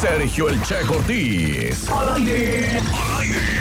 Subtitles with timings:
[0.00, 1.88] Sergio El Che Cortés.
[1.90, 2.80] Al aire.
[3.18, 3.58] Aire.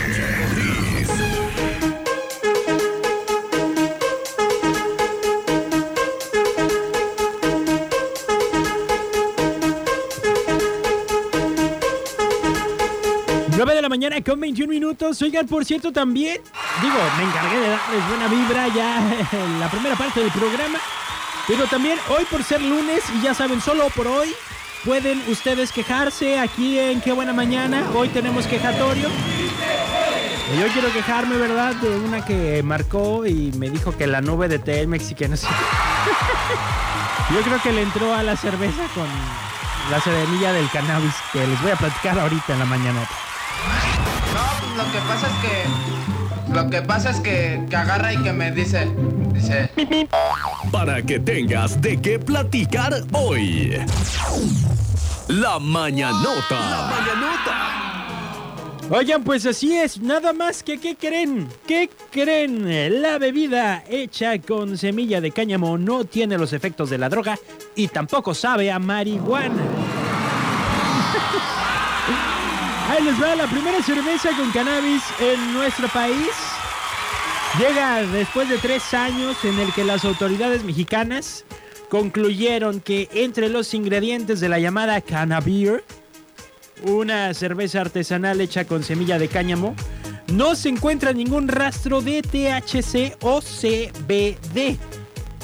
[13.90, 15.20] Mañana con 21 minutos.
[15.24, 16.40] Oigan, por cierto, también,
[16.82, 18.98] digo, me encargué de darles buena vibra ya
[19.32, 20.78] en la primera parte del programa.
[21.48, 24.36] Pero también hoy por ser lunes, y ya saben, solo por hoy,
[24.88, 27.84] pueden ustedes quejarse aquí en Qué Buena Mañana.
[27.94, 29.10] Hoy tenemos quejatorio.
[29.10, 31.76] Y yo quiero quejarme, ¿verdad?
[31.76, 35.36] De una que marcó y me dijo que la nube de Telmex y que no
[35.36, 35.48] sé.
[37.34, 39.08] Yo creo que le entró a la cerveza con
[39.92, 43.02] la serenilla del cannabis que les voy a platicar ahorita en la mañana.
[43.02, 46.54] No, pues lo que pasa es que.
[46.54, 48.90] Lo que pasa es que, que agarra y que me dice.
[49.34, 49.70] Dice.
[50.72, 53.78] Para que tengas de qué platicar hoy.
[55.28, 56.58] La mañanota.
[56.58, 57.78] La mañanota.
[58.90, 61.50] Oigan, pues así es, nada más que ¿qué creen?
[61.68, 63.02] ¿Qué creen?
[63.02, 67.38] La bebida hecha con semilla de cáñamo no tiene los efectos de la droga
[67.76, 69.62] y tampoco sabe a marihuana.
[72.90, 76.30] Ahí les va la primera cerveza con cannabis en nuestro país.
[77.60, 81.44] Llega después de tres años en el que las autoridades mexicanas
[81.90, 85.84] concluyeron que entre los ingredientes de la llamada Cannabir,
[86.84, 89.76] una cerveza artesanal hecha con semilla de cáñamo,
[90.32, 94.78] no se encuentra ningún rastro de THC o CBD.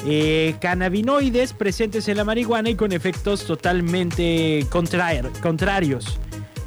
[0.06, 6.18] eh, cannabinoides presentes en la marihuana y con efectos totalmente contrarios.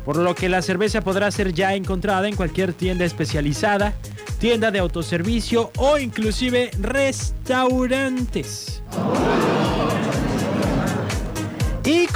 [0.04, 3.94] Por lo que la cerveza podrá ser ya encontrada en cualquier tienda especializada,
[4.40, 8.82] tienda de autoservicio o inclusive restaurantes.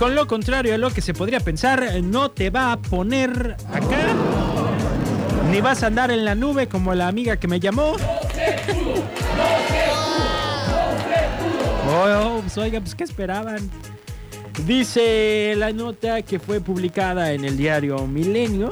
[0.01, 4.15] Con lo contrario a lo que se podría pensar, no te va a poner acá.
[5.51, 7.97] Ni vas a andar en la nube como la amiga que me llamó.
[11.87, 13.69] Oh, pues, oiga, pues ¿qué esperaban?
[14.65, 18.69] Dice la nota que fue publicada en el diario Milenio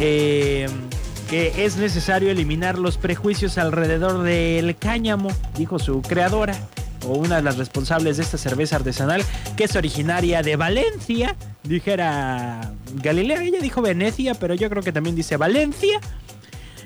[0.00, 0.66] eh,
[1.30, 6.56] que es necesario eliminar los prejuicios alrededor del cáñamo, dijo su creadora
[7.04, 9.22] o una de las responsables de esta cerveza artesanal
[9.56, 15.16] que es originaria de Valencia, dijera Galilea, ella dijo Venecia, pero yo creo que también
[15.16, 16.00] dice Valencia.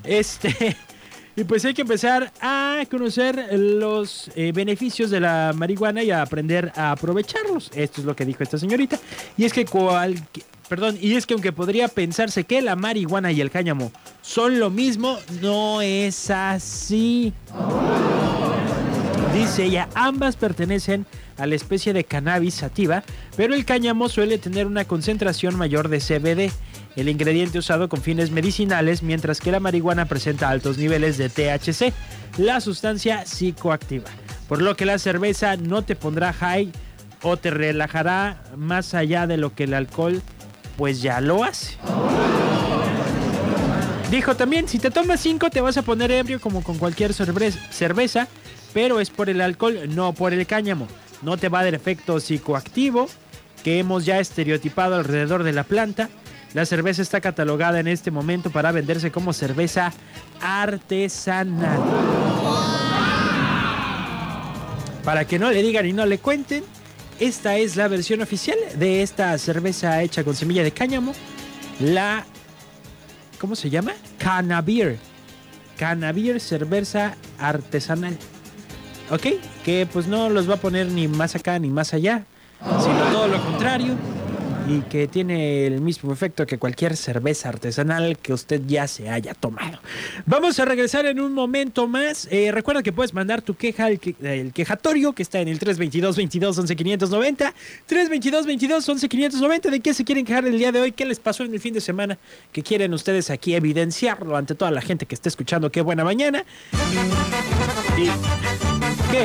[0.04, 0.77] Este,
[1.37, 6.22] y pues hay que empezar a conocer los eh, beneficios de la marihuana y a
[6.22, 7.71] aprender a aprovecharlos.
[7.75, 8.98] Esto es lo que dijo esta señorita.
[9.37, 10.15] Y es que cual,
[10.69, 14.71] perdón, y es que aunque podría pensarse que la marihuana y el cáñamo son lo
[14.71, 17.33] mismo, no es así.
[19.36, 21.04] Dice ella, ambas pertenecen
[21.36, 23.02] a la especie de cannabis sativa,
[23.36, 26.50] pero el cáñamo suele tener una concentración mayor de CBD,
[26.97, 31.92] el ingrediente usado con fines medicinales, mientras que la marihuana presenta altos niveles de THC,
[32.38, 34.06] la sustancia psicoactiva.
[34.48, 36.72] Por lo que la cerveza no te pondrá high
[37.22, 40.22] o te relajará más allá de lo que el alcohol
[40.78, 41.74] pues ya lo hace.
[44.10, 47.50] Dijo también, si te tomas 5 te vas a poner ebrio como con cualquier cerve-
[47.70, 48.28] cerveza,
[48.76, 50.87] pero es por el alcohol, no por el cáñamo.
[51.22, 53.09] No te va a dar efecto psicoactivo
[53.64, 56.10] que hemos ya estereotipado alrededor de la planta.
[56.53, 59.94] La cerveza está catalogada en este momento para venderse como cerveza
[60.42, 61.81] artesanal.
[65.03, 66.62] Para que no le digan y no le cuenten,
[67.19, 71.15] esta es la versión oficial de esta cerveza hecha con semilla de cáñamo.
[71.81, 72.26] La
[73.41, 73.92] ¿cómo se llama?
[74.19, 74.98] Cannabir.
[75.78, 78.19] Cannabir cerveza artesanal.
[79.10, 79.26] ¿Ok?
[79.64, 82.24] Que pues no los va a poner ni más acá ni más allá,
[82.60, 83.94] sino todo lo contrario.
[84.68, 89.32] Y que tiene el mismo efecto que cualquier cerveza artesanal que usted ya se haya
[89.32, 89.78] tomado.
[90.24, 92.26] Vamos a regresar en un momento más.
[92.32, 96.16] Eh, recuerda que puedes mandar tu queja al el quejatorio que está en el 322
[96.16, 97.54] 22 11 590.
[97.86, 99.70] 322 22 11 590.
[99.70, 100.91] ¿De qué se quieren quejar el día de hoy?
[100.91, 102.18] ¿Qué les pasó en el fin de semana?
[102.50, 105.70] Que quieren ustedes aquí evidenciarlo ante toda la gente que está escuchando.
[105.70, 106.44] Qué buena mañana.
[107.97, 108.66] Y
[109.16, 109.24] ¿Qué?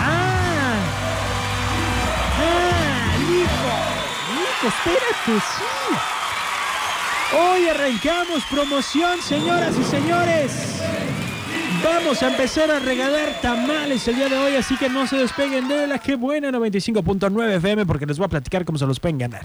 [0.00, 0.74] ¡Ah!
[2.40, 3.16] ¡Ah!
[3.20, 3.72] ¡Lijo!
[4.34, 4.66] ¡Lijo!
[4.66, 5.34] ¡Espérate!
[5.56, 5.64] ¡Sí!
[7.36, 10.82] Hoy arrancamos promoción, señoras y señores.
[11.84, 15.68] Vamos a empezar a regalar tamales el día de hoy, así que no se despeguen
[15.68, 19.18] de la que buena 95.9 FM porque les voy a platicar cómo se los pueden
[19.18, 19.40] ganar.